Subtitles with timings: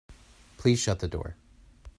[0.57, 1.35] Please shut the door.